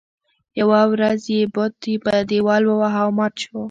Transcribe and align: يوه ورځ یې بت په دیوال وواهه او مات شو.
يوه 0.59 0.81
ورځ 0.91 1.21
یې 1.35 1.41
بت 1.53 1.73
په 2.03 2.13
دیوال 2.29 2.63
وواهه 2.67 2.99
او 3.05 3.09
مات 3.17 3.33
شو. 3.41 3.57